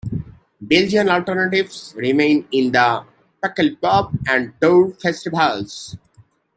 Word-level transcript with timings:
Belgian 0.59 1.09
alternatives 1.09 1.93
remain 1.95 2.47
in 2.51 2.71
the 2.71 3.05
Pukkelpop 3.43 4.17
and 4.27 4.51
Dour 4.59 4.93
festivals. 4.95 5.95